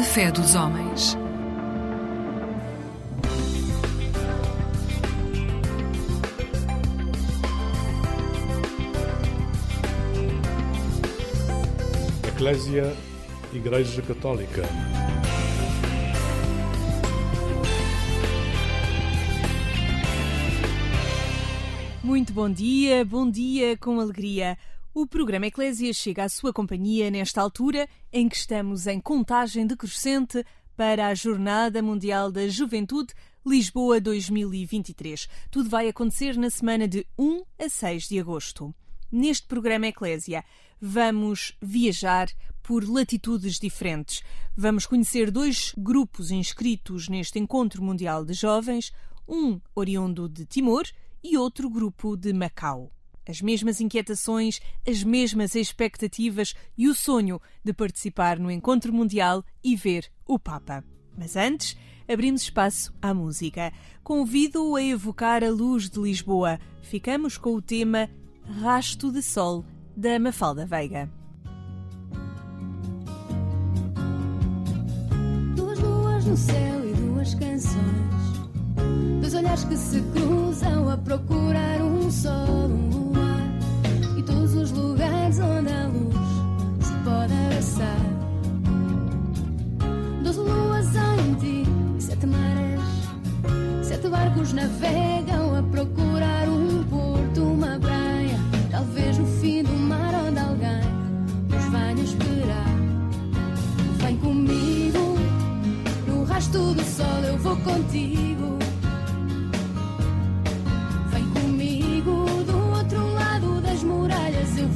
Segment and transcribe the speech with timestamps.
[0.00, 1.14] A fé dos homens.
[12.26, 12.96] Eclésia
[13.52, 14.62] Igreja Católica.
[22.02, 24.56] Muito bom dia, bom dia com alegria.
[25.00, 30.44] O programa Eclésia chega à sua companhia nesta altura em que estamos em contagem decrescente
[30.76, 33.14] para a Jornada Mundial da Juventude
[33.44, 35.26] Lisboa 2023.
[35.50, 38.74] Tudo vai acontecer na semana de 1 a 6 de agosto.
[39.10, 40.44] Neste programa Eclésia,
[40.78, 42.28] vamos viajar
[42.62, 44.22] por latitudes diferentes.
[44.54, 48.92] Vamos conhecer dois grupos inscritos neste Encontro Mundial de Jovens,
[49.26, 50.84] um oriundo de Timor
[51.24, 52.92] e outro grupo de Macau.
[53.30, 59.76] As mesmas inquietações, as mesmas expectativas e o sonho de participar no Encontro Mundial e
[59.76, 60.82] ver o Papa.
[61.16, 61.76] Mas antes,
[62.08, 63.72] abrimos espaço à música.
[64.02, 66.58] Convido-o a evocar a luz de Lisboa.
[66.82, 68.10] Ficamos com o tema
[68.60, 69.64] Rasto de Sol,
[69.96, 71.08] da Mafalda Veiga.
[75.54, 78.10] Duas luas no céu e duas canções.
[79.20, 83.09] Dois olhares que se cruzam a procurar um sol, um
[84.30, 88.00] todos os lugares onde a luz se pode abraçar.
[90.22, 91.64] Doze luas em ti,
[91.98, 92.80] sete marés.
[93.82, 98.38] Sete barcos navegam a procurar um porto, uma praia.
[98.70, 100.80] Talvez no fim do mar onde alguém
[101.48, 102.76] nos venha esperar.
[103.98, 105.18] Vem comigo,
[106.06, 108.58] no rasto do sol eu vou contigo.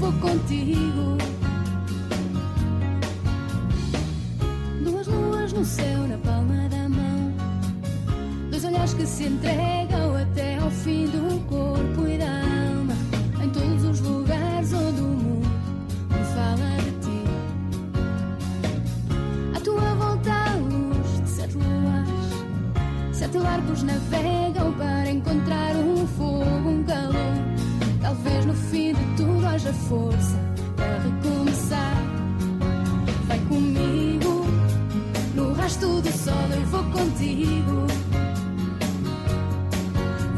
[0.05, 1.17] Vou contigo.
[4.83, 7.33] Duas luas no céu, na palma da mão.
[8.51, 12.95] Dois olhares que se entregam até ao fim do corpo e da alma.
[13.43, 15.49] Em todos os lugares onde o mundo
[16.11, 17.25] me fala de ti.
[19.57, 22.35] À tua volta a luz de sete luares.
[23.13, 24.34] Sete barcos navegam para
[29.65, 30.39] haja força
[30.77, 31.97] para recomeçar.
[33.27, 34.47] Vai comigo,
[35.35, 37.87] no rasto do sol eu vou contigo.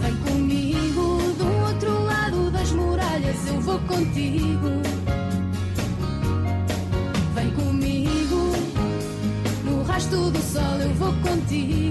[0.00, 4.70] Vem comigo, do outro lado das muralhas eu vou contigo.
[7.34, 8.52] Vem comigo,
[9.64, 11.85] no rasto do sol eu vou contigo.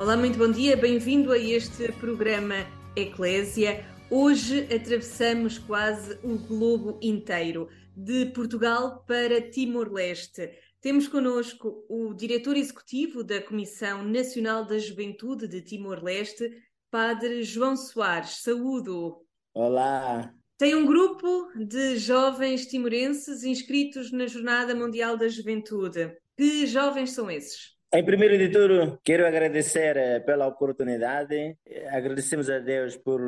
[0.00, 2.54] Olá, muito bom dia, bem-vindo a este programa
[2.96, 3.84] Eclésia.
[4.10, 10.52] Hoje atravessamos quase o globo inteiro, de Portugal para Timor-Leste.
[10.80, 16.50] Temos connosco o diretor executivo da Comissão Nacional da Juventude de Timor-Leste,
[16.90, 18.40] Padre João Soares.
[18.42, 19.22] Saúdo!
[19.52, 26.10] Olá, Tem um grupo de jovens timorenses inscritos na Jornada Mundial da Juventude.
[26.38, 27.78] Que jovens são esses?
[27.92, 31.58] Em primeiro de tudo, quero agradecer eh, pela oportunidade.
[31.66, 33.20] Eh, Agradecemos a Deus por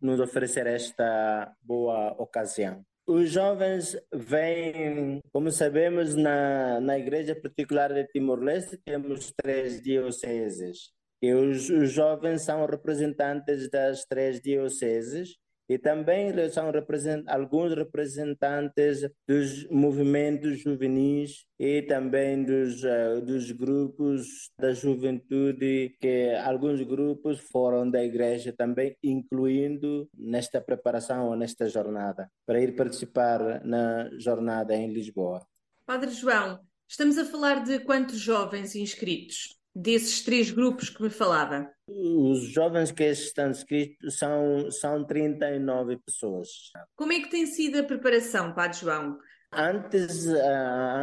[0.00, 2.84] nos oferecer esta boa ocasião.
[3.06, 10.90] Os jovens vêm, como sabemos, na, na Igreja Particular de Timor-Leste, temos três dioceses.
[11.22, 15.36] E os, os jovens são representantes das três dioceses
[15.68, 24.50] e também são represent alguns representantes dos movimentos juvenis e também dos, uh, dos grupos
[24.58, 32.30] da juventude, que alguns grupos foram da igreja também, incluindo nesta preparação ou nesta jornada,
[32.46, 35.46] para ir participar na jornada em Lisboa.
[35.84, 39.58] Padre João, estamos a falar de quantos jovens inscritos?
[39.78, 41.70] desses três grupos que me falava?
[41.88, 46.48] Os jovens que estão inscritos são, são 39 pessoas.
[46.94, 49.18] Como é que tem sido a preparação, Padre João?
[49.50, 50.36] Antes, uh,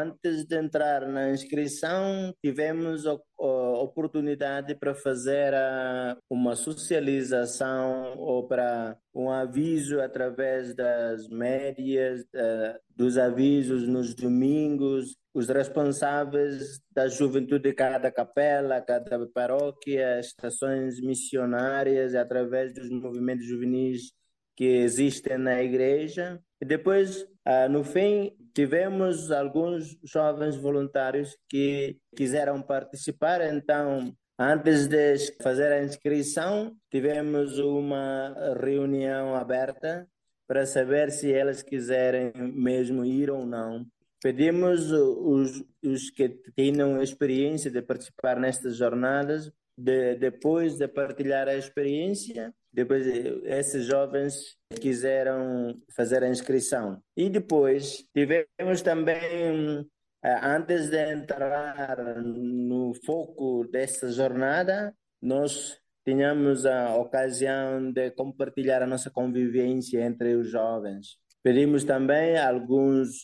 [0.04, 8.98] antes de entrar na inscrição, tivemos a, oportunidade para fazer uh, uma socialização ou para
[9.14, 17.74] um aviso através das médias, uh, dos avisos nos domingos, os responsáveis da juventude de
[17.74, 24.14] cada capela, cada paróquia, estações missionárias, através dos movimentos juvenis
[24.56, 26.40] que existem na igreja.
[26.62, 35.16] E depois, ah, no fim, tivemos alguns jovens voluntários que quiseram participar, então Antes de
[35.42, 40.06] fazer a inscrição, tivemos uma reunião aberta
[40.46, 43.86] para saber se elas quiserem mesmo ir ou não.
[44.22, 51.56] Pedimos os, os que tenham experiência de participar nestas jornadas, de, depois de partilhar a
[51.56, 57.02] experiência, depois esses jovens quiseram fazer a inscrição.
[57.16, 59.88] E depois tivemos também,
[60.24, 68.88] eh, antes de entrar no foco dessa jornada, nós tínhamos a ocasião de compartilhar a
[68.88, 71.18] nossa convivência entre os jovens.
[71.42, 73.22] Pedimos também alguns,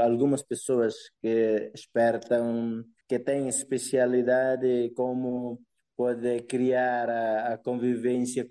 [0.00, 5.60] algumas pessoas que espertam, que têm especialidade como
[5.96, 8.46] pode criar a, a convivência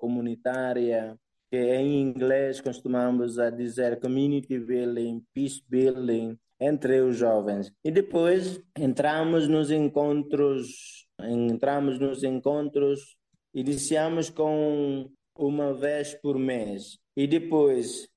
[0.00, 1.16] comunitária,
[1.50, 7.72] que em inglês costumamos a dizer community building, peace building entre os jovens.
[7.84, 13.16] E depois entramos nos encontros, entramos nos encontros,
[13.54, 18.08] iniciamos com uma vez por mês e depois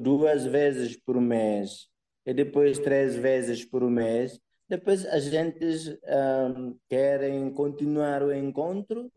[0.00, 1.88] duas vezes por mês
[2.24, 4.40] e depois três vezes por mês
[4.72, 6.00] depois a gente
[6.48, 9.12] um, querem continuar o encontro.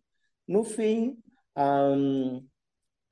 [0.45, 1.17] No fim,
[1.57, 2.39] um,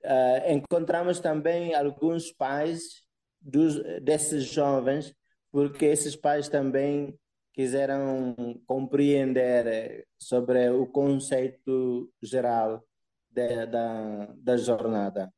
[0.03, 3.01] uh, encontramos também alguns pais
[3.39, 5.15] dos, desses jovens,
[5.53, 7.17] porque esses pais também
[7.53, 8.35] quiseram
[8.67, 12.83] compreender sobre o conceito geral
[13.29, 15.33] de, da, da jornada.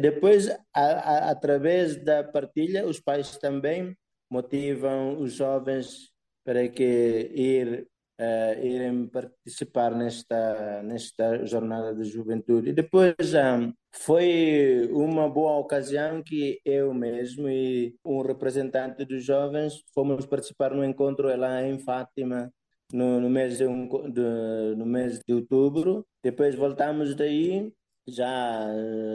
[0.00, 3.96] Depois, a, a, através da partilha, os pais também
[4.28, 6.15] motivam os jovens
[6.46, 7.88] para que ir
[8.20, 12.70] uh, irem participar nesta nesta jornada de juventude.
[12.70, 19.82] E depois um, foi uma boa ocasião que eu mesmo e um representante dos jovens
[19.92, 22.52] fomos participar no encontro lá em Fátima
[22.92, 26.06] no, no mês de, de, no mês de outubro.
[26.22, 27.72] Depois voltamos daí
[28.08, 28.68] já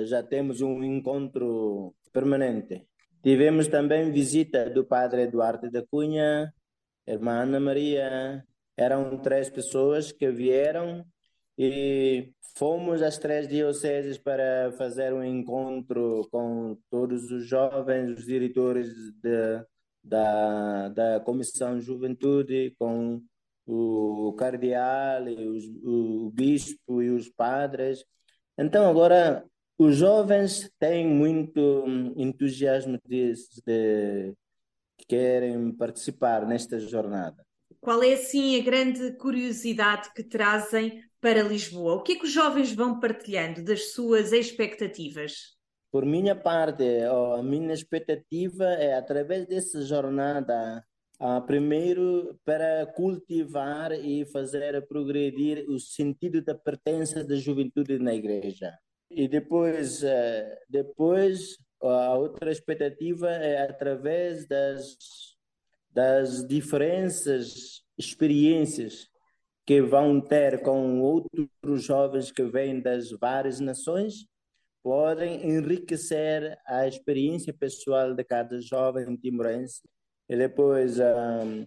[0.03, 2.85] já temos um encontro permanente.
[3.23, 6.51] Tivemos também visita do padre Eduardo da Cunha,
[7.13, 8.43] irmã Ana Maria,
[8.77, 11.05] eram três pessoas que vieram
[11.57, 18.89] e fomos às três dioceses para fazer um encontro com todos os jovens, os diretores
[19.21, 19.65] de,
[20.03, 23.21] da, da Comissão Juventude, com
[23.65, 28.03] o cardeal, e os, o bispo e os padres.
[28.57, 29.45] Então, agora,
[29.77, 33.33] os jovens têm muito entusiasmo de,
[33.65, 34.33] de
[35.05, 37.45] querem participar nesta jornada.
[37.79, 41.95] Qual é, assim, a grande curiosidade que trazem para Lisboa?
[41.95, 45.55] O que é que os jovens vão partilhando das suas expectativas?
[45.91, 46.83] Por minha parte,
[47.37, 50.83] a minha expectativa é, através dessa jornada,
[51.45, 58.73] primeiro para cultivar e fazer progredir o sentido da pertença da juventude na igreja.
[59.09, 64.97] E depois, eh, depois a outra expectativa é através das,
[65.89, 69.09] das diferenças, experiências
[69.65, 74.25] que vão ter com outros jovens que vêm das várias nações,
[74.83, 79.81] podem enriquecer a experiência pessoal de cada jovem timorense.
[80.27, 81.65] E depois, um,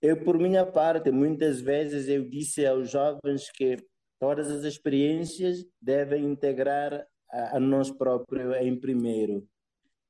[0.00, 3.76] eu, por minha parte, muitas vezes eu disse aos jovens que
[4.18, 9.46] todas as experiências devem integrar a, a nós próprios em primeiro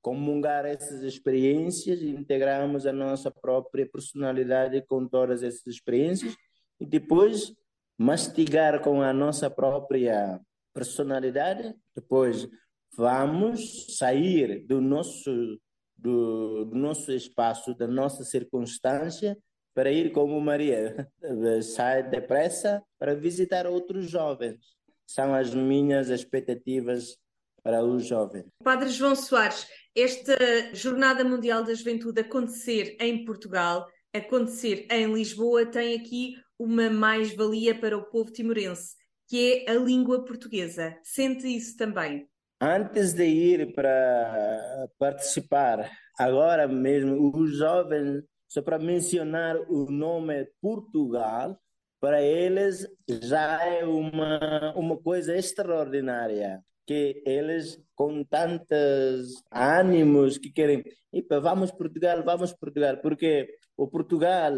[0.04, 6.36] comungar essas experiências e integrarmos a nossa própria personalidade com todas essas experiências
[6.78, 7.54] e depois
[7.96, 10.38] mastigar com a nossa própria
[10.74, 12.46] personalidade, depois
[12.94, 15.58] vamos sair do nosso,
[15.96, 19.38] do, do nosso espaço, da nossa circunstância,
[19.72, 21.08] para ir como Maria,
[21.62, 24.58] sai depressa para visitar outros jovens.
[25.06, 27.16] São as minhas expectativas
[27.62, 28.44] para os jovens.
[28.62, 30.36] Padre João Soares, esta
[30.74, 37.96] Jornada Mundial da Juventude acontecer em Portugal, acontecer em Lisboa, tem aqui uma mais-valia para
[37.96, 38.96] o povo timorense,
[39.28, 40.96] que é a língua portuguesa.
[41.02, 42.28] Sente isso também?
[42.60, 51.60] Antes de ir para participar, agora mesmo, os jovens, só para mencionar o nome Portugal,
[52.00, 60.84] para eles já é uma, uma coisa extraordinária que eles com tantos ânimos que querem,
[61.12, 64.52] Epa, vamos Portugal, vamos Portugal, porque o Portugal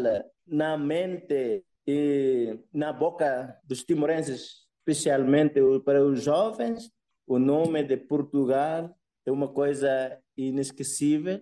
[0.45, 6.91] na mente e na boca dos timorenses, especialmente para os jovens,
[7.25, 8.93] o nome de Portugal
[9.25, 11.41] é uma coisa inesquecível,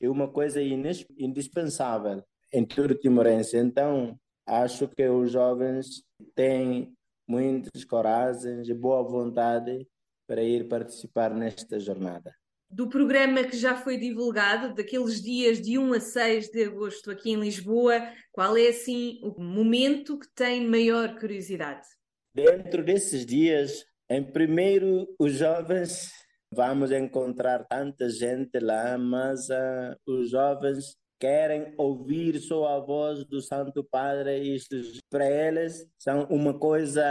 [0.00, 3.56] é uma coisa indispensável em todo timorense.
[3.56, 6.02] Então, acho que os jovens
[6.34, 6.94] têm
[7.26, 9.86] muitas coragens e boa vontade
[10.26, 12.34] para ir participar nesta jornada.
[12.68, 17.30] Do programa que já foi divulgado, daqueles dias de 1 a 6 de agosto aqui
[17.30, 18.02] em Lisboa,
[18.32, 21.86] qual é assim o momento que tem maior curiosidade?
[22.34, 26.10] Dentro desses dias, em primeiro, os jovens,
[26.52, 33.40] vamos encontrar tanta gente lá, mas uh, os jovens querem ouvir só a voz do
[33.40, 34.76] Santo Padre, isto
[35.10, 37.04] para eles são uma coisa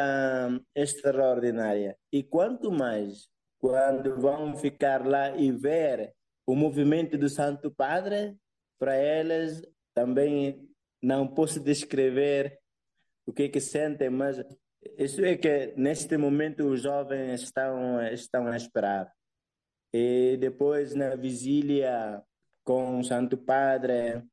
[0.76, 1.98] extraordinária.
[2.12, 3.28] E quanto mais
[3.60, 6.14] quando vão ficar lá e ver
[6.46, 8.36] o movimento do Santo Padre,
[8.78, 9.62] para eles
[9.94, 10.70] também
[11.02, 12.60] não posso descrever
[13.26, 14.38] o que que sentem, mas
[14.98, 19.12] isso é que neste momento os jovens estão estão a esperar.
[19.92, 22.22] E depois na vigília
[22.66, 24.24] com o Santo Padre,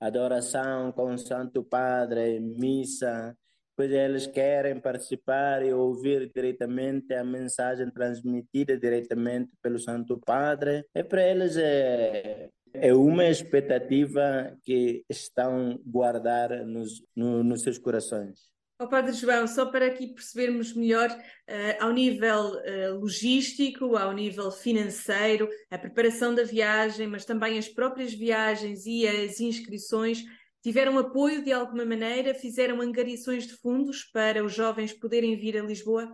[0.00, 3.36] adoração com o Santo Padre, missa,
[3.76, 10.86] pois eles querem participar e ouvir diretamente a mensagem transmitida diretamente pelo Santo Padre.
[10.94, 18.50] E para eles é, é uma expectativa que estão guardar nos, no, nos seus corações.
[18.82, 24.50] Oh, Padre João, só para aqui percebermos melhor, uh, ao nível uh, logístico, ao nível
[24.50, 30.24] financeiro, a preparação da viagem, mas também as próprias viagens e as inscrições,
[30.62, 32.32] tiveram apoio de alguma maneira?
[32.32, 36.10] Fizeram angariações de fundos para os jovens poderem vir a Lisboa?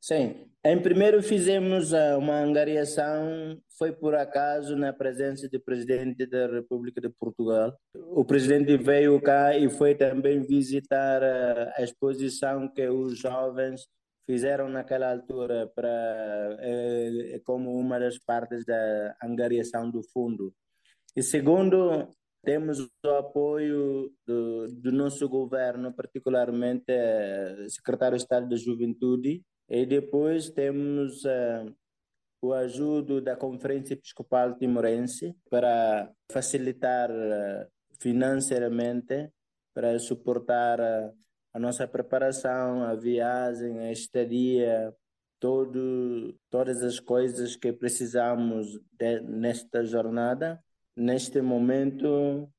[0.00, 0.50] Sim.
[0.68, 7.00] Em primeiro fizemos eh, uma angariação, foi por acaso na presença do presidente da República
[7.00, 7.74] de Portugal.
[7.94, 13.88] O presidente veio cá e foi também visitar eh, a exposição que os jovens
[14.26, 15.88] fizeram naquela altura para
[16.60, 20.52] é, como uma das partes da angariação do fundo.
[21.16, 22.10] E segundo,
[22.44, 26.92] temos o apoio do, do nosso governo, particularmente
[27.64, 31.74] o secretário de Estado da Juventude, e depois temos uh,
[32.40, 37.68] o ajudo da Conferência Episcopal Timorense para facilitar uh,
[38.00, 39.30] financeiramente,
[39.74, 41.12] para suportar uh,
[41.52, 44.94] a nossa preparação, a viagem, a estadia,
[45.38, 50.62] todo, todas as coisas que precisamos de, nesta jornada.
[50.96, 52.50] Neste momento,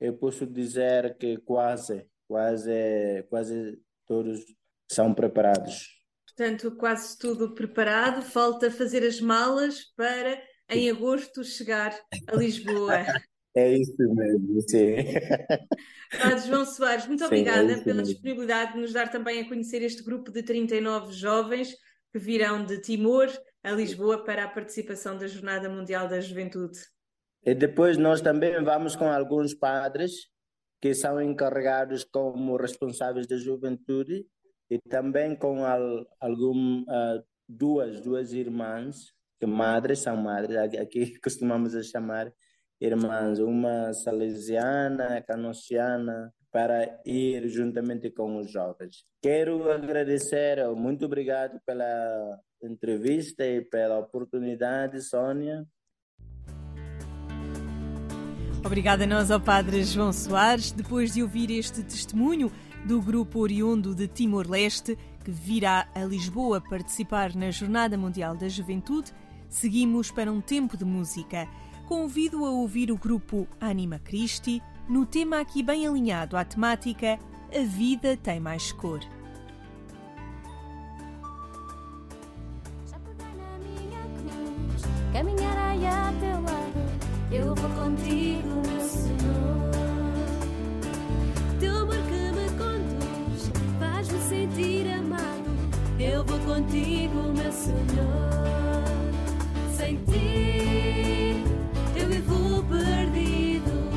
[0.00, 4.44] eu posso dizer que quase, quase, quase todos
[4.90, 5.97] são preparados.
[6.38, 10.40] Portanto, quase tudo preparado, falta fazer as malas para
[10.70, 11.92] em agosto chegar
[12.28, 13.04] a Lisboa.
[13.56, 14.94] É isso mesmo, sim.
[16.16, 19.82] Padre João Soares, muito sim, obrigada é pela disponibilidade de nos dar também a conhecer
[19.82, 21.74] este grupo de 39 jovens
[22.12, 23.26] que virão de Timor
[23.64, 26.78] a Lisboa para a participação da Jornada Mundial da Juventude.
[27.44, 30.12] E depois nós também vamos com alguns padres
[30.80, 34.24] que são encarregados como responsáveis da juventude
[34.70, 41.72] e também com al, algum, uh, duas, duas irmãs, que madres são madres, aqui costumamos
[41.88, 42.32] chamar
[42.80, 49.04] irmãs, uma salesiana, canociana, para ir juntamente com os jovens.
[49.22, 55.66] Quero agradecer, muito obrigado pela entrevista e pela oportunidade, Sônia.
[58.64, 60.72] Obrigada a nós ao Padre João Soares.
[60.72, 62.50] Depois de ouvir este testemunho,
[62.88, 69.12] do grupo oriundo de Timor-Leste, que virá a Lisboa participar na Jornada Mundial da Juventude,
[69.46, 71.46] seguimos para um tempo de música.
[71.86, 77.18] Convido a ouvir o grupo Anima Christi no tema aqui bem alinhado à temática
[77.54, 79.00] A Vida Tem Mais Cor.
[85.12, 86.78] caminhar aí a teu lado.
[87.30, 89.07] Eu vou contigo, meu Senhor.
[94.58, 95.50] Sentir amado.
[96.00, 98.84] Eu vou contigo, meu Senhor.
[99.76, 101.44] Sem ti,
[101.96, 103.88] eu vivo perdido.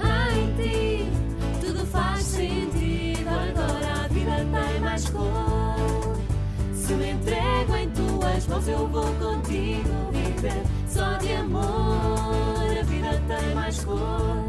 [0.00, 1.10] Ah, em ti,
[1.60, 3.28] tudo faz sentido.
[3.28, 6.18] Agora a vida tem mais cor.
[6.74, 10.62] Se me entrego em tuas mãos, eu vou contigo viver.
[10.86, 14.48] Só de amor, a vida tem mais cor.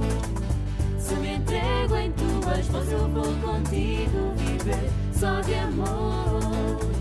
[0.97, 4.89] Se me entrego em tuas mãos, eu vou contigo viver.
[5.13, 6.98] Só de amor.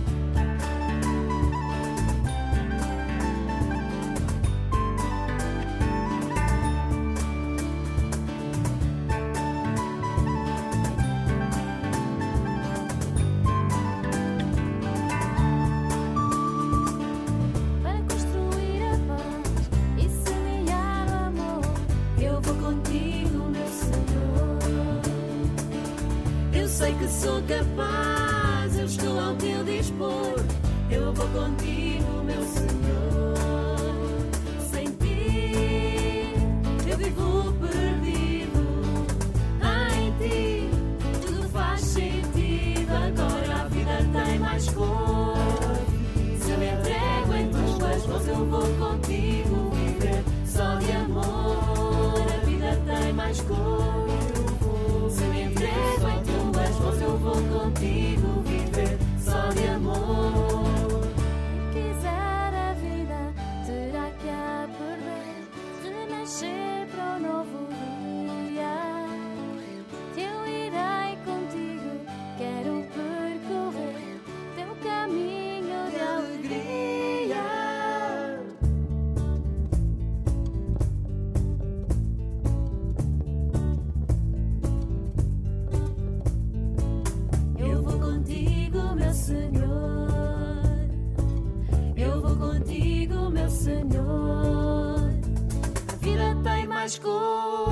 [93.59, 95.01] Senhor.
[95.89, 97.69] A vida tem mais cor.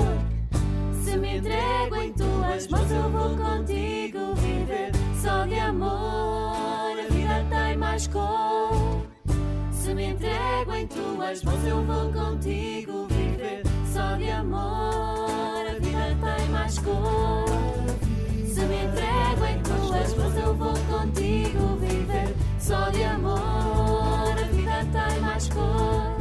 [1.01, 4.91] Se me entrego em tuas mãos, eu vou contigo viver.
[5.21, 9.01] Só de amor, a vida tem mais cor.
[9.71, 13.63] Se me entrego em tuas mãos, eu vou contigo viver.
[13.93, 17.45] Só de amor, a vida tem mais cor.
[18.45, 22.35] Se me entrego em tuas mãos, eu vou contigo viver.
[22.59, 23.86] Só de amor,
[24.91, 26.17] tem mais cor.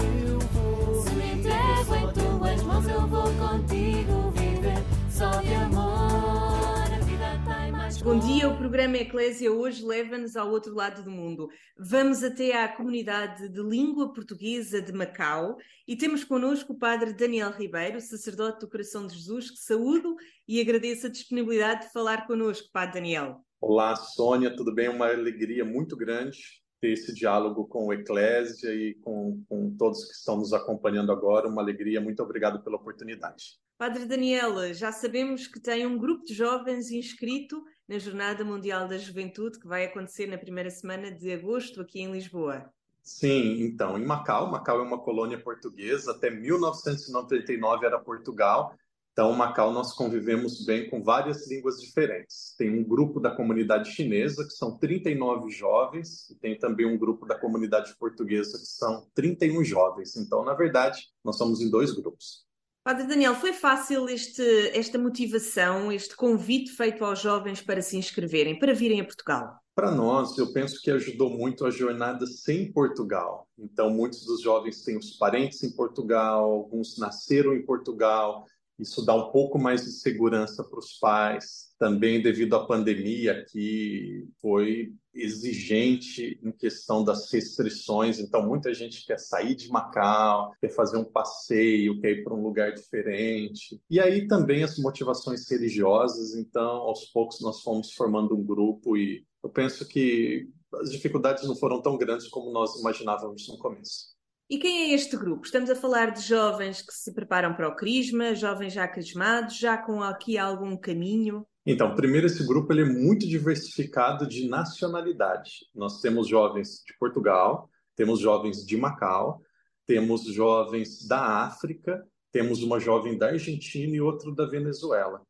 [1.02, 4.76] Se me entrego em tuas mãos, eu vou contigo viver.
[5.11, 8.14] Só de amor, a vida tem mais cor.
[8.14, 11.48] Bom dia, o programa Eclésia hoje leva-nos ao outro lado do mundo.
[11.79, 17.52] Vamos até à comunidade de língua portuguesa de Macau e temos connosco o padre Daniel
[17.52, 20.16] Ribeiro, sacerdote do Coração de Jesus, que saúdo
[20.48, 23.40] e agradeço a disponibilidade de falar connosco, padre Daniel.
[23.61, 24.88] Olá, Sônia, tudo bem?
[24.88, 30.14] Uma alegria muito grande ter esse diálogo com o Eclésia e com, com todos que
[30.14, 31.48] estão nos acompanhando agora.
[31.48, 33.58] Uma alegria, muito obrigado pela oportunidade.
[33.78, 38.96] Padre Daniel, já sabemos que tem um grupo de jovens inscrito na Jornada Mundial da
[38.96, 42.72] Juventude, que vai acontecer na primeira semana de agosto aqui em Lisboa.
[43.02, 48.74] Sim, então, em Macau, Macau é uma colônia portuguesa, até 1999 era Portugal,
[49.16, 52.55] então Macau nós convivemos bem com várias línguas diferentes.
[52.59, 57.24] Tem um grupo da comunidade chinesa, que são 39 jovens, e tem também um grupo
[57.24, 60.14] da comunidade portuguesa, que são 31 jovens.
[60.18, 62.44] Então, na verdade, nós somos em dois grupos.
[62.85, 64.42] Padre Daniel, foi fácil este,
[64.74, 69.57] esta motivação, este convite feito aos jovens para se inscreverem, para virem a Portugal?
[69.74, 73.48] Para nós, eu penso que ajudou muito a jornada sem Portugal.
[73.59, 78.44] Então, muitos dos jovens têm os parentes em Portugal, alguns nasceram em Portugal.
[78.78, 81.74] Isso dá um pouco mais de segurança para os pais.
[81.78, 88.18] Também devido à pandemia, que foi exigente em questão das restrições.
[88.18, 92.42] Então, muita gente quer sair de Macau, quer fazer um passeio, quer ir para um
[92.42, 93.80] lugar diferente.
[93.90, 96.34] E aí também as motivações religiosas.
[96.34, 101.56] Então, aos poucos, nós fomos formando um grupo e eu penso que as dificuldades não
[101.56, 104.15] foram tão grandes como nós imaginávamos no começo.
[104.48, 105.44] E quem é este grupo?
[105.44, 109.76] Estamos a falar de jovens que se preparam para o crisma, jovens já crismados, já
[109.76, 111.44] com aqui algum caminho?
[111.66, 115.66] Então, primeiro, esse grupo ele é muito diversificado de nacionalidade.
[115.74, 119.42] Nós temos jovens de Portugal, temos jovens de Macau,
[119.85, 125.22] temos jovens da África, temos uma jovem da Argentina e outro da Venezuela.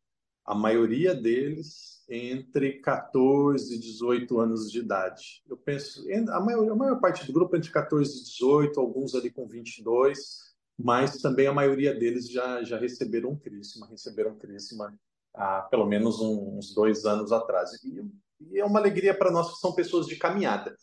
[0.45, 5.43] A maioria deles entre 14 e 18 anos de idade.
[5.49, 9.31] Eu penso, a maior, a maior parte do grupo entre 14 e 18, alguns ali
[9.31, 14.95] com 22, mas também a maioria deles já, já receberam um crisma, receberam crisma
[15.35, 17.71] há pelo menos um, uns dois anos atrás.
[17.83, 18.03] E,
[18.53, 20.77] e é uma alegria para nós que são pessoas de caminhada.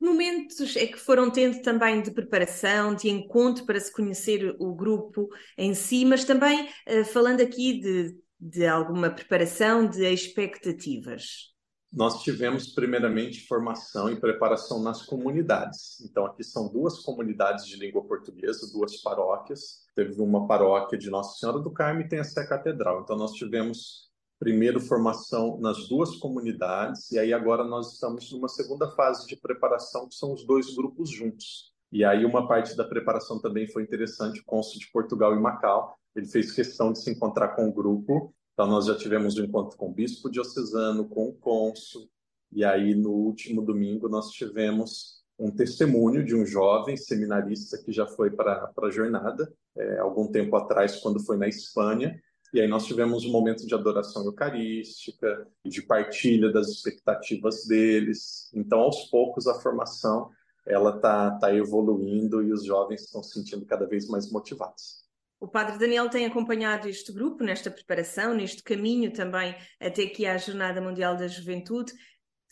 [0.00, 5.28] Momentos é que foram tendo também de preparação, de encontro para se conhecer o grupo
[5.58, 11.50] em si, mas também uh, falando aqui de, de alguma preparação, de expectativas.
[11.92, 16.00] Nós tivemos, primeiramente, formação e preparação nas comunidades.
[16.00, 19.84] Então, aqui são duas comunidades de língua portuguesa, duas paróquias.
[19.94, 23.02] Teve uma paróquia de Nossa Senhora do Carmo e tem a Sé Catedral.
[23.02, 24.08] Então, nós tivemos
[24.40, 30.08] primeiro formação nas duas comunidades e aí agora nós estamos numa segunda fase de preparação
[30.08, 31.74] que são os dois grupos juntos.
[31.92, 35.94] E aí uma parte da preparação também foi interessante, o cônsul de Portugal e Macau,
[36.14, 38.34] ele fez questão de se encontrar com o grupo.
[38.52, 42.08] Então nós já tivemos um encontro com o bispo diocesano, com o cônsul,
[42.52, 48.06] e aí no último domingo nós tivemos um testemunho de um jovem seminarista que já
[48.06, 52.20] foi para a jornada, é, algum tempo atrás, quando foi na Espanha,
[52.52, 58.50] e aí nós tivemos um momento de adoração eucarística de partilha das expectativas deles.
[58.52, 60.30] Então, aos poucos, a formação
[60.66, 64.99] ela está tá evoluindo e os jovens estão se sentindo cada vez mais motivados.
[65.40, 70.36] O Padre Daniel tem acompanhado este grupo nesta preparação, neste caminho também até aqui à
[70.36, 71.94] Jornada Mundial da Juventude.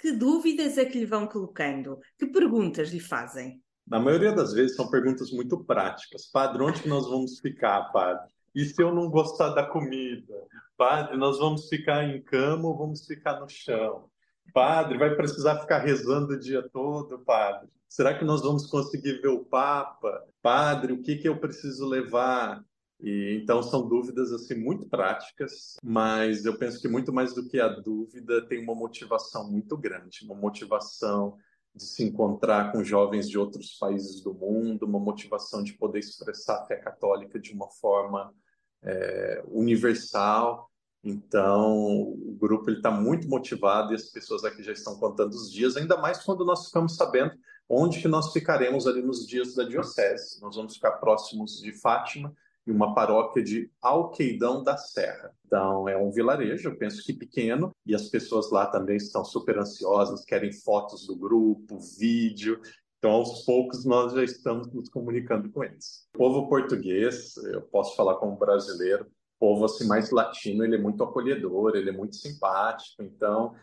[0.01, 1.99] Que dúvidas é que lhe vão colocando?
[2.19, 3.63] Que perguntas lhe fazem?
[3.87, 6.31] Na maioria das vezes são perguntas muito práticas.
[6.33, 8.33] Padre, onde nós vamos ficar, padre?
[8.55, 10.35] E se eu não gostar da comida?
[10.75, 14.09] Padre, nós vamos ficar em cama ou vamos ficar no chão?
[14.55, 17.69] Padre, vai precisar ficar rezando o dia todo, padre?
[17.87, 20.23] Será que nós vamos conseguir ver o Papa?
[20.41, 22.63] Padre, o que, que eu preciso levar?
[23.01, 27.61] E, então são dúvidas assim muito práticas, mas eu penso que muito mais do que
[27.61, 31.39] a dúvida tem uma motivação muito grande, uma motivação
[31.75, 36.63] de se encontrar com jovens de outros países do mundo, uma motivação de poder expressar
[36.63, 38.35] a fé católica de uma forma
[38.83, 40.69] é, universal.
[41.05, 45.77] Então, o grupo está muito motivado e as pessoas aqui já estão contando os dias,
[45.77, 47.33] ainda mais quando nós ficamos sabendo
[47.69, 50.41] onde que nós ficaremos ali nos dias da diocese.
[50.41, 52.35] Nós vamos ficar próximos de Fátima
[52.69, 55.35] e uma paróquia de Alqueidão da Serra.
[55.47, 59.59] Então, é um vilarejo, eu penso que pequeno, e as pessoas lá também estão super
[59.59, 62.61] ansiosas, querem fotos do grupo, vídeo.
[62.99, 66.07] Então, aos poucos, nós já estamos nos comunicando com eles.
[66.15, 69.07] O povo português, eu posso falar como brasileiro,
[69.41, 73.03] povo assim mais latino, ele é muito acolhedor, ele é muito simpático.
[73.03, 73.55] Então,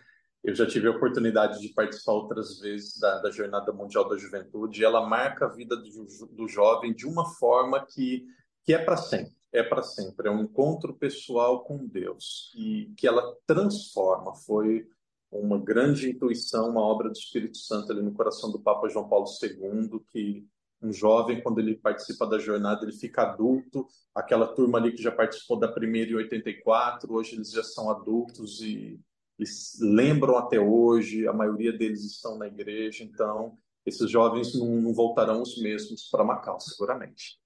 [0.43, 4.81] eu já tive a oportunidade de participar outras vezes da, da Jornada Mundial da Juventude.
[4.81, 8.25] E ela marca a vida do, do jovem de uma forma que,
[8.65, 9.35] que é para sempre.
[9.53, 10.27] É para sempre.
[10.27, 14.33] É um encontro pessoal com Deus e que ela transforma.
[14.35, 14.87] Foi
[15.31, 19.25] uma grande intuição, uma obra do Espírito Santo ali no coração do Papa João Paulo
[19.41, 20.45] II, que
[20.81, 23.87] um jovem, quando ele participa da jornada, ele fica adulto.
[24.13, 28.61] Aquela turma ali que já participou da primeira em 84, hoje eles já são adultos
[28.61, 28.99] e
[29.37, 34.93] eles lembram até hoje, a maioria deles estão na igreja, então esses jovens não, não
[34.93, 37.37] voltarão os mesmos para Macau, seguramente.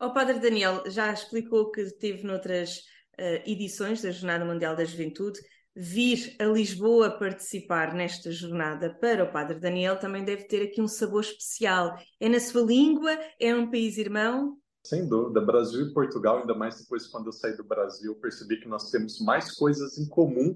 [0.00, 2.78] O Padre Daniel já explicou que teve noutras
[3.18, 5.38] uh, edições da Jornada Mundial da Juventude
[5.76, 10.88] vir a Lisboa participar nesta jornada para o Padre Daniel também deve ter aqui um
[10.88, 11.94] sabor especial.
[12.18, 13.10] É na sua língua?
[13.38, 14.56] É um país irmão?
[14.82, 15.38] Sem dúvida.
[15.42, 19.20] Brasil e Portugal, ainda mais depois quando eu saí do Brasil, percebi que nós temos
[19.20, 20.54] mais coisas em comum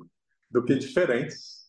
[0.51, 1.65] do que diferentes.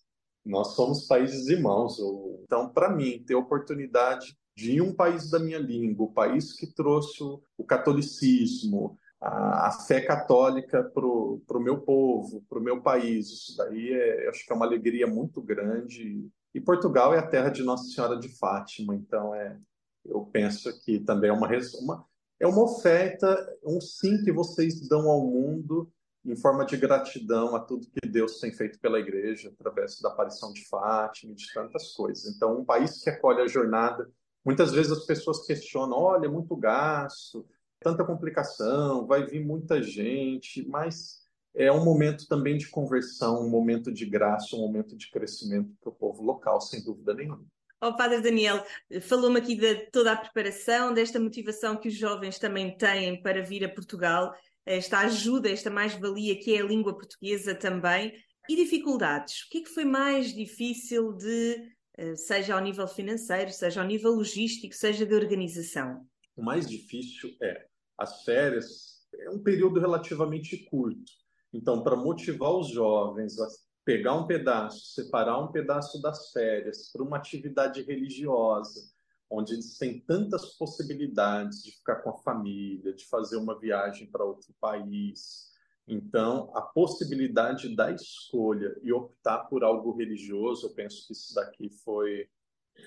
[0.46, 1.98] Nós somos países irmãos.
[2.44, 6.68] Então, para mim, ter a oportunidade de um país da minha língua, o país que
[6.68, 13.28] trouxe o catolicismo, a, a fé católica para o meu povo, para o meu país.
[13.28, 16.30] Isso daí é, acho que é uma alegria muito grande.
[16.54, 19.58] E Portugal é a terra de Nossa Senhora de Fátima, então é,
[20.06, 21.50] eu penso que também é uma,
[21.82, 22.06] uma
[22.40, 25.92] é uma oferta, um sim que vocês dão ao mundo
[26.26, 30.52] em forma de gratidão a tudo que Deus tem feito pela igreja, através da aparição
[30.52, 32.36] de Fátima de tantas coisas.
[32.36, 34.10] Então, um país que acolhe a jornada,
[34.46, 37.46] muitas vezes as pessoas questionam: olha, é muito gasto,
[37.80, 43.92] tanta complicação, vai vir muita gente, mas é um momento também de conversão, um momento
[43.92, 47.44] de graça, um momento de crescimento para o povo local, sem dúvida nenhuma.
[47.82, 48.64] O oh, Padre Daniel,
[49.02, 53.64] falou-me aqui de toda a preparação, desta motivação que os jovens também têm para vir
[53.64, 54.34] a Portugal,
[54.66, 58.14] esta ajuda, esta mais-valia que é a língua portuguesa também,
[58.50, 59.44] e dificuldades.
[59.44, 61.75] O que é que foi mais difícil de,
[62.16, 66.06] seja ao nível financeiro, seja ao nível logístico, seja de organização?
[66.36, 71.12] O mais difícil é as férias é um período relativamente curto.
[71.54, 73.48] Então, para motivar os jovens a
[73.86, 78.82] pegar um pedaço, separar um pedaço das férias para uma atividade religiosa,
[79.30, 84.26] onde eles têm tantas possibilidades de ficar com a família, de fazer uma viagem para
[84.26, 85.52] outro país.
[85.88, 91.70] Então, a possibilidade da escolha e optar por algo religioso, eu penso que isso daqui
[91.84, 92.28] foi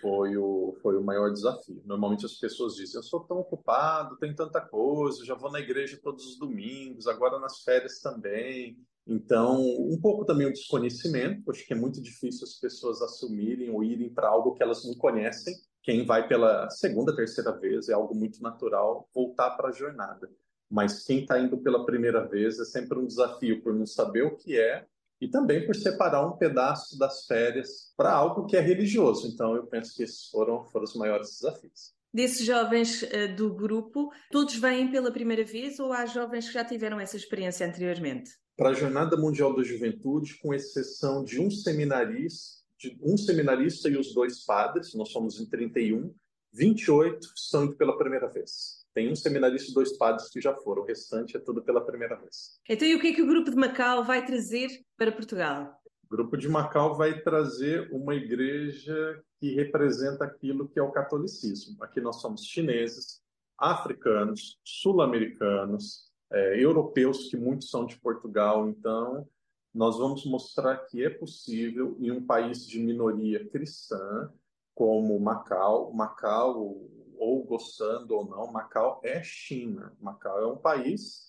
[0.00, 1.82] foi o, foi o maior desafio.
[1.84, 5.98] Normalmente as pessoas dizem: Eu sou tão ocupado, tem tanta coisa, já vou na igreja
[6.02, 8.78] todos os domingos, agora nas férias também.
[9.06, 13.82] Então, um pouco também o desconhecimento, acho que é muito difícil as pessoas assumirem ou
[13.82, 15.54] irem para algo que elas não conhecem.
[15.82, 20.28] Quem vai pela segunda, terceira vez é algo muito natural voltar para a jornada.
[20.70, 24.36] Mas quem está indo pela primeira vez é sempre um desafio por não saber o
[24.36, 24.86] que é
[25.20, 29.26] e também por separar um pedaço das férias para algo que é religioso.
[29.26, 31.92] Então, eu penso que esses foram, foram os maiores desafios.
[32.12, 36.64] Desses jovens uh, do grupo, todos vêm pela primeira vez ou há jovens que já
[36.64, 38.30] tiveram essa experiência anteriormente?
[38.56, 43.96] Para a Jornada Mundial da Juventude, com exceção de um seminarista, de um seminarista e
[43.96, 46.14] os dois padres, nós somos em 31,
[46.52, 48.77] 28 estão indo pela primeira vez.
[48.98, 52.16] Tem um seminarista e dois padres que já foram, o restante é tudo pela primeira
[52.16, 52.58] vez.
[52.68, 55.80] Então, e o que é que o Grupo de Macau vai trazer para Portugal?
[56.02, 61.76] O Grupo de Macau vai trazer uma igreja que representa aquilo que é o catolicismo.
[61.80, 63.22] Aqui nós somos chineses,
[63.56, 68.68] africanos, sul-americanos, é, europeus, que muitos são de Portugal.
[68.68, 69.28] Então,
[69.72, 74.28] nós vamos mostrar que é possível, em um país de minoria cristã,
[74.74, 79.92] como Macau, Macau, ou gostando ou não, Macau é China.
[80.00, 81.28] Macau é um país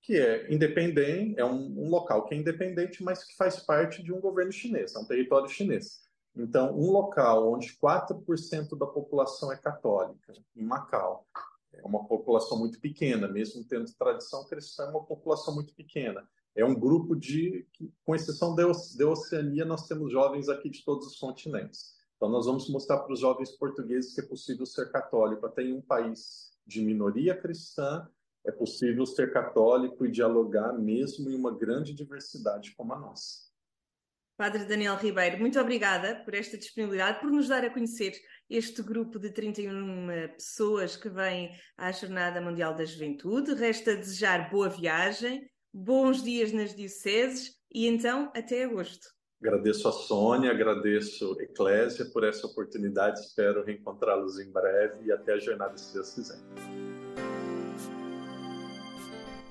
[0.00, 4.12] que é independente, é um, um, local que é independente, mas que faz parte de
[4.12, 6.04] um governo chinês, é um território chinês.
[6.36, 11.26] Então, um local onde 4% da população é católica, em Macau,
[11.72, 16.28] é uma população muito pequena, mesmo tendo tradição cristã, é uma população muito pequena.
[16.54, 17.66] É um grupo de,
[18.04, 21.94] com exceção da Oceania, nós temos jovens aqui de todos os continentes.
[22.16, 25.74] Então, nós vamos mostrar para os jovens portugueses que é possível ser católico, até em
[25.74, 28.08] um país de minoria cristã,
[28.46, 33.44] é possível ser católico e dialogar mesmo em uma grande diversidade como a nossa.
[34.36, 38.12] Padre Daniel Ribeiro, muito obrigada por esta disponibilidade, por nos dar a conhecer
[38.50, 43.54] este grupo de 31 pessoas que vêm à Jornada Mundial da Juventude.
[43.54, 49.13] Resta desejar boa viagem, bons dias nas dioceses e então até agosto.
[49.44, 53.20] Agradeço a Sônia, agradeço a Eclésia por essa oportunidade.
[53.20, 56.38] Espero reencontrá-los em breve e até a jornada, se Deus quiser.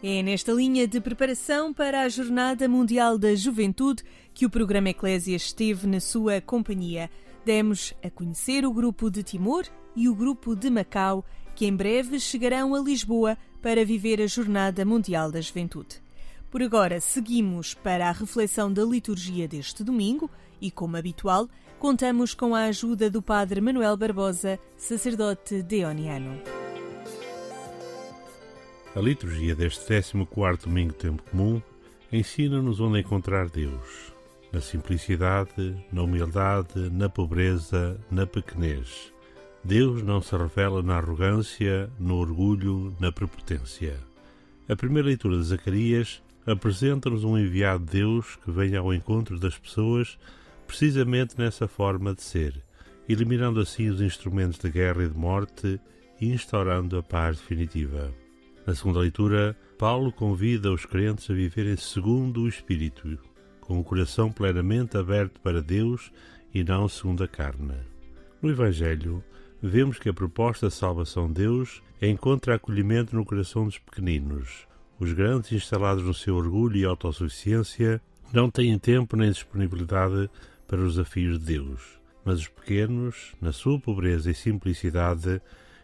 [0.02, 4.04] É nesta linha de preparação para a Jornada Mundial da Juventude
[4.34, 7.08] que o programa Eclésia esteve na sua companhia.
[7.46, 12.20] Demos a conhecer o grupo de Timor e o grupo de Macau, que em breve
[12.20, 16.03] chegarão a Lisboa para viver a Jornada Mundial da Juventude.
[16.54, 20.30] Por agora, seguimos para a reflexão da liturgia deste domingo
[20.62, 26.40] e, como habitual, contamos com a ajuda do Padre Manuel Barbosa, sacerdote deoniano.
[28.96, 31.60] A liturgia deste 14 domingo tempo comum
[32.12, 34.14] ensina-nos onde encontrar Deus,
[34.52, 39.12] na simplicidade, na humildade, na pobreza, na pequenez.
[39.64, 44.00] Deus não se revela na arrogância, no orgulho, na prepotência.
[44.70, 49.58] A primeira leitura de Zacarias apresenta-nos um enviado de Deus que vem ao encontro das
[49.58, 50.18] pessoas
[50.68, 52.64] precisamente nessa forma de ser,
[53.08, 55.80] eliminando assim os instrumentos de guerra e de morte
[56.20, 58.14] e instaurando a paz definitiva.
[58.66, 63.20] Na segunda leitura, Paulo convida os crentes a viverem segundo o Espírito,
[63.60, 66.12] com o coração plenamente aberto para Deus
[66.54, 67.76] e não segundo a carne.
[68.42, 69.24] No Evangelho,
[69.62, 74.68] vemos que a proposta de salvação de Deus encontra acolhimento no coração dos pequeninos,
[75.04, 80.30] os grandes, instalados no seu orgulho e autossuficiência, não têm tempo nem disponibilidade
[80.68, 82.00] para os desafios de Deus.
[82.26, 85.42] Mas os pequenos, na sua pobreza e simplicidade,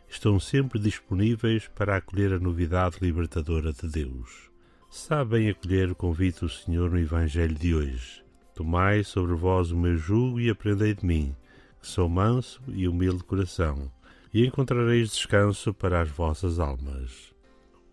[0.09, 4.49] estão sempre disponíveis para acolher a novidade libertadora de Deus.
[4.89, 8.23] Sabem acolher o convite do Senhor no Evangelho de hoje.
[8.55, 11.35] Tomai sobre vós o meu jugo e aprendei de mim,
[11.79, 13.91] que sou manso e humilde de coração,
[14.33, 17.33] e encontrareis descanso para as vossas almas.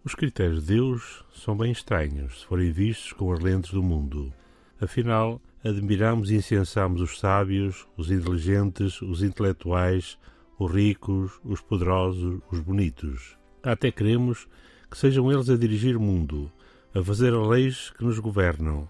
[0.06, 4.32] Os critérios de Deus são bem estranhos se forem vistos com as lentes do mundo.
[4.80, 10.16] Afinal, admiramos e incensamos os sábios, os inteligentes, os intelectuais,
[10.60, 13.36] os ricos, os poderosos, os bonitos.
[13.64, 14.46] Até queremos
[14.88, 16.52] que sejam eles a dirigir o mundo,
[16.94, 18.88] a fazer as leis que nos governam,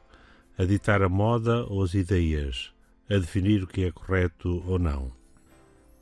[0.58, 2.74] a ditar a moda ou as ideias,
[3.08, 5.10] a definir o que é correto ou não.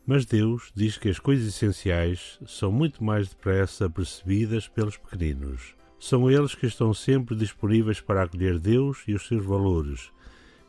[0.07, 5.75] Mas Deus diz que as coisas essenciais são muito mais depressa percebidas pelos pequeninos.
[5.99, 10.11] São eles que estão sempre disponíveis para acolher Deus e os seus valores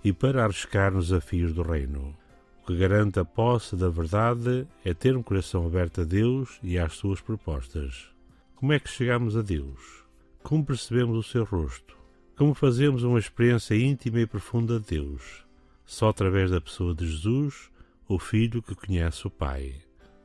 [0.06, 2.15] e para arriscar nos desafios do reino.
[2.62, 6.80] O que garante a posse da verdade é ter um coração aberto a Deus e
[6.80, 8.10] às suas propostas.
[8.56, 10.06] Como é que chegamos a Deus?
[10.41, 11.98] Como percebemos o seu rosto?
[12.38, 15.43] Como fazemos uma experiência íntima e profunda de Deus?
[15.86, 17.69] Só através da pessoa de Jesus,
[18.08, 19.76] o Filho que conhece o Pai.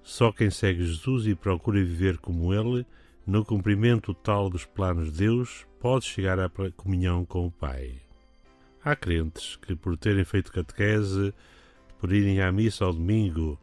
[0.03, 2.87] Só quem segue Jesus e procura viver como Ele,
[3.27, 8.01] no cumprimento total dos planos de Deus, pode chegar à comunhão com o Pai.
[8.85, 11.33] Há crentes que, por terem feito catequese,
[11.99, 13.59] por irem à missa ao domingo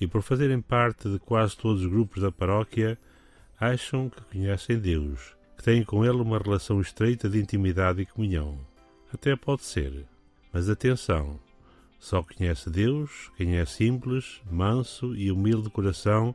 [0.00, 2.98] e por fazerem parte de quase todos os grupos da paróquia,
[3.60, 8.58] acham que conhecem Deus, que têm com Ele uma relação estreita de intimidade e comunhão.
[9.12, 10.06] Até pode ser,
[10.52, 11.38] mas atenção,
[12.02, 16.34] só conhece Deus quem é simples, manso e humilde de coração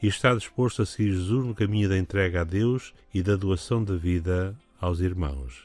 [0.00, 3.82] e está disposto a seguir Jesus no caminho da entrega a Deus e da doação
[3.82, 5.64] da vida aos irmãos.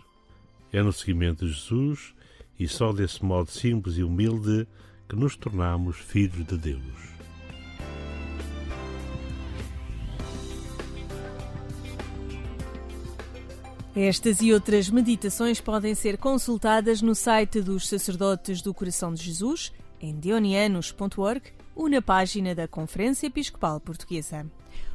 [0.74, 2.16] É no seguimento de Jesus
[2.60, 4.68] e só desse modo simples e humilde
[5.08, 7.15] que nos tornamos filhos de Deus.
[13.96, 19.72] Estas e outras meditações podem ser consultadas no site dos Sacerdotes do Coração de Jesus,
[20.02, 21.42] em deonianos.org,
[21.74, 24.46] ou na página da Conferência Episcopal Portuguesa.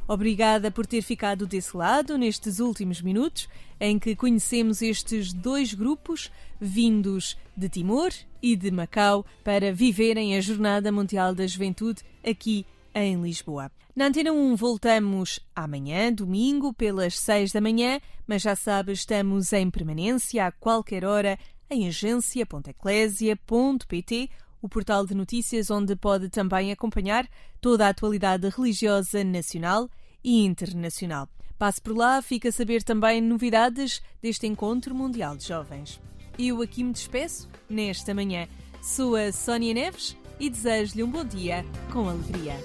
[0.07, 6.31] Obrigada por ter ficado desse lado nestes últimos minutos em que conhecemos estes dois grupos
[6.59, 13.21] vindos de Timor e de Macau para viverem a Jornada Mundial da Juventude aqui em
[13.21, 13.71] Lisboa.
[13.95, 19.69] Na Antena 1 voltamos amanhã, domingo, pelas 6 da manhã, mas já sabe, estamos em
[19.69, 21.37] permanência a qualquer hora
[21.69, 24.29] em agência.eclésia.pt,
[24.61, 27.27] o portal de notícias onde pode também acompanhar
[27.59, 29.89] toda a atualidade religiosa nacional
[30.23, 31.27] e internacional.
[31.57, 35.99] Passe por lá, fica a saber também novidades deste Encontro Mundial de Jovens.
[36.37, 38.47] Eu aqui me despeço nesta manhã.
[38.81, 42.55] Sou a Sónia Neves e desejo-lhe um bom dia com alegria.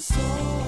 [0.00, 0.59] mais um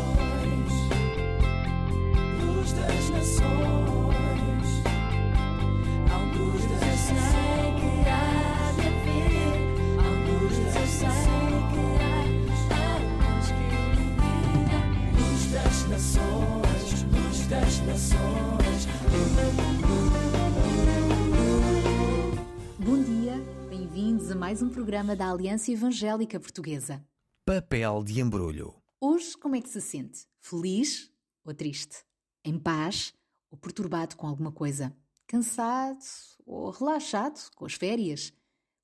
[24.92, 27.02] programa da Aliança Evangélica Portuguesa.
[27.46, 28.74] Papel de embrulho.
[29.00, 30.26] Hoje, como é que se sente?
[30.38, 31.10] Feliz
[31.42, 32.04] ou triste?
[32.44, 33.14] Em paz
[33.50, 34.94] ou perturbado com alguma coisa?
[35.26, 35.96] Cansado
[36.44, 38.34] ou relaxado com as férias?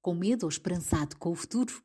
[0.01, 1.85] Com medo ou esperançado com o futuro?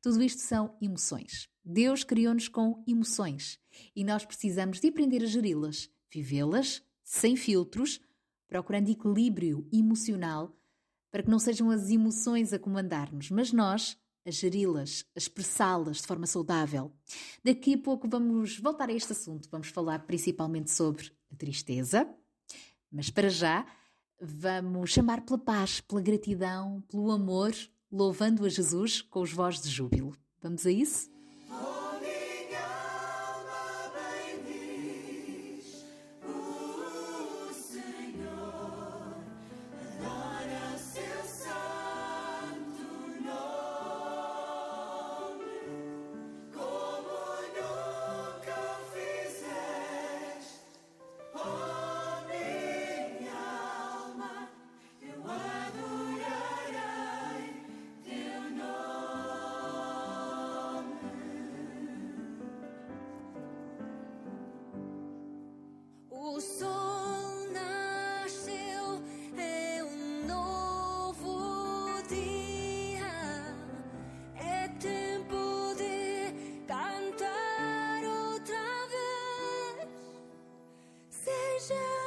[0.00, 1.48] Tudo isto são emoções.
[1.64, 3.58] Deus criou-nos com emoções
[3.96, 8.00] e nós precisamos de aprender a geri-las, vivê-las sem filtros,
[8.46, 10.56] procurando equilíbrio emocional
[11.10, 16.06] para que não sejam as emoções a comandar-nos, mas nós a geri-las, a expressá-las de
[16.06, 16.92] forma saudável.
[17.42, 19.48] Daqui a pouco vamos voltar a este assunto.
[19.50, 22.08] Vamos falar principalmente sobre a tristeza,
[22.90, 23.66] mas para já
[24.20, 27.52] vamos chamar pela paz, pela gratidão, pelo amor,
[27.90, 30.14] louvando a Jesus com os vozes de júbilo.
[30.42, 31.10] Vamos a isso?
[81.70, 81.99] shall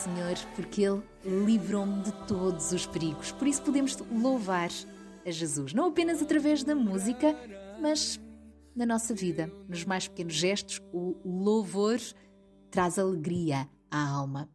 [0.00, 1.02] Senhor porque Ele
[1.44, 3.32] livrou-me de todos os perigos.
[3.32, 4.70] Por isso podemos louvar
[5.26, 7.36] a Jesus, não apenas através da música,
[7.82, 8.18] mas
[8.74, 12.00] na nossa vida, nos mais pequenos gestos, o louvor
[12.70, 14.50] traz alegria à alma.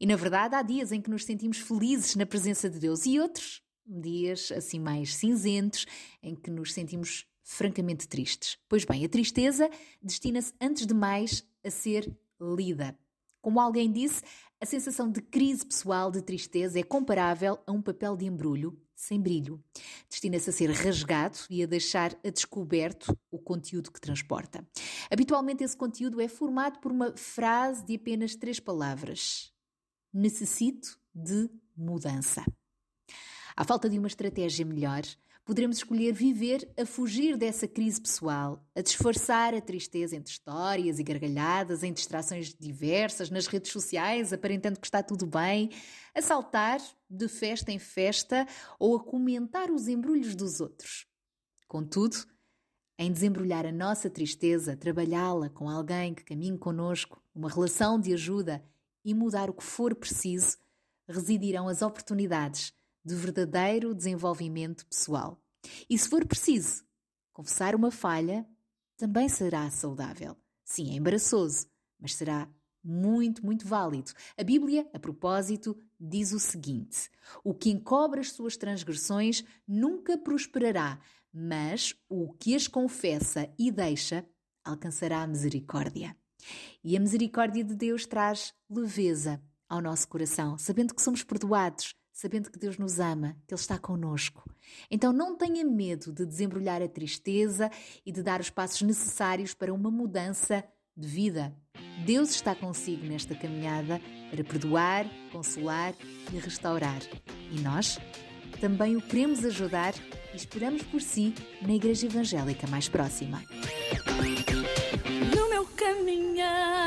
[0.00, 3.20] E na verdade, há dias em que nos sentimos felizes na presença de Deus e
[3.20, 5.86] outros dias assim mais cinzentos
[6.20, 8.58] em que nos sentimos francamente tristes.
[8.68, 9.70] Pois bem, a tristeza
[10.02, 12.98] destina-se antes de mais a ser lida.
[13.42, 14.22] Como alguém disse,
[14.62, 19.20] a sensação de crise pessoal de tristeza é comparável a um papel de embrulho sem
[19.20, 19.60] brilho.
[20.08, 24.64] Destina-se a ser rasgado e a deixar a descoberto o conteúdo que transporta.
[25.10, 29.52] Habitualmente, esse conteúdo é formado por uma frase de apenas três palavras:
[30.14, 32.44] Necessito de mudança.
[33.56, 35.02] À falta de uma estratégia melhor,
[35.44, 41.02] poderemos escolher viver a fugir dessa crise pessoal, a disfarçar a tristeza entre histórias e
[41.02, 45.70] gargalhadas, em distrações diversas, nas redes sociais, aparentando que está tudo bem,
[46.14, 46.80] a saltar
[47.10, 48.46] de festa em festa
[48.78, 51.06] ou a comentar os embrulhos dos outros.
[51.66, 52.16] Contudo,
[52.98, 58.62] em desembrulhar a nossa tristeza, trabalhá-la com alguém que caminhe conosco, uma relação de ajuda
[59.04, 60.56] e mudar o que for preciso,
[61.08, 62.72] residirão as oportunidades
[63.04, 65.40] de verdadeiro desenvolvimento pessoal.
[65.88, 66.84] E se for preciso
[67.32, 68.46] confessar uma falha,
[68.96, 70.36] também será saudável.
[70.64, 71.66] Sim, é embaraçoso,
[71.98, 72.48] mas será
[72.82, 74.12] muito, muito válido.
[74.36, 77.10] A Bíblia, a propósito, diz o seguinte:
[77.44, 81.00] O que encobre as suas transgressões nunca prosperará,
[81.32, 84.26] mas o que as confessa e deixa
[84.64, 86.16] alcançará a misericórdia.
[86.82, 92.50] E a misericórdia de Deus traz leveza ao nosso coração, sabendo que somos perdoados, sabendo
[92.50, 94.44] que Deus nos ama, que Ele está conosco.
[94.90, 97.70] Então não tenha medo de desembrulhar a tristeza
[98.04, 100.62] e de dar os passos necessários para uma mudança
[100.96, 101.56] de vida.
[102.04, 104.00] Deus está consigo nesta caminhada
[104.30, 105.94] para perdoar, consolar
[106.32, 107.00] e restaurar.
[107.50, 107.98] E nós
[108.60, 109.94] também o queremos ajudar
[110.32, 113.42] e esperamos por si na Igreja Evangélica mais próxima.
[115.34, 116.81] No meu caminhar,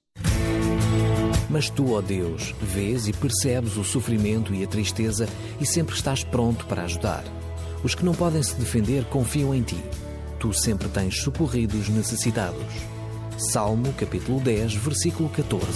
[1.49, 5.29] Mas tu, ó Deus, vês e percebes o sofrimento e a tristeza
[5.61, 7.25] e sempre estás pronto para ajudar.
[7.85, 9.83] Os que não podem se defender confiam em ti.
[10.41, 12.67] Tu sempre tens socorrido os necessitados.
[13.39, 15.67] Salmo capítulo 10, versículo 14.